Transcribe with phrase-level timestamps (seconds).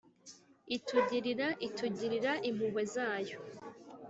[0.75, 3.37] itugirira itugirira impuhwe zayo.